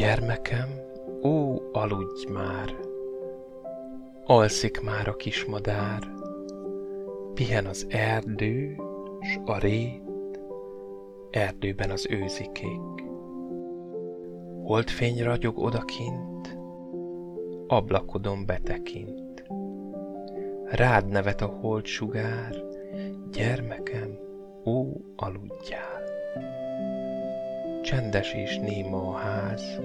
[0.00, 0.68] Gyermekem,
[1.22, 2.74] ó, aludj már!
[4.24, 6.12] Alszik már a kismadár,
[7.34, 8.76] pihen az erdő,
[9.20, 10.02] s a rét,
[11.30, 13.04] erdőben az őzikék.
[14.62, 16.58] Holdfény ragyog odakint,
[17.66, 19.44] ablakodon betekint.
[20.64, 22.54] Rád nevet a hold sugár,
[23.32, 24.18] gyermekem,
[24.64, 26.09] ó, aludjál.
[27.90, 29.80] Csendes és néma a ház,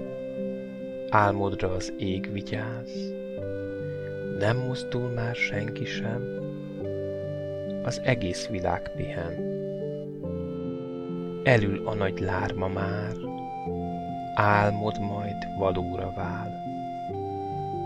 [1.10, 2.90] álmodra az ég vigyáz,
[4.38, 6.22] nem mozdul már senki sem,
[7.82, 9.34] az egész világ pihen.
[11.44, 13.14] Elül a nagy lárma már,
[14.34, 16.52] álmod majd valóra vál.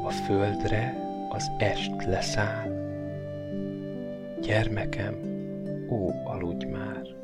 [0.04, 0.94] A földre
[1.28, 2.70] az est leszáll.
[4.40, 5.14] Gyermekem,
[5.90, 7.19] ó, aludj már!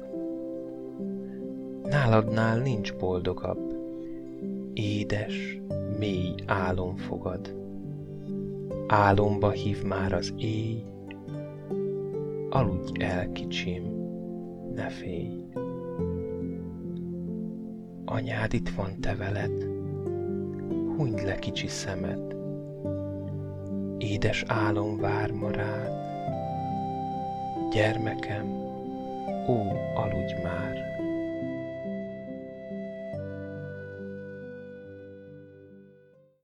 [1.91, 3.75] Náladnál nincs boldogabb,
[4.73, 5.61] édes,
[5.99, 7.55] mély álom fogad.
[8.87, 10.85] Álomba hív már az éj,
[12.51, 13.83] aludj el, kicsim,
[14.75, 15.45] ne félj.
[18.05, 19.63] Anyád itt van te veled,
[20.97, 22.37] hunyd le kicsi szemed,
[23.99, 25.91] édes álom vár ma rád,
[27.73, 28.47] gyermekem,
[29.49, 29.57] ó,
[29.95, 30.66] aludj már!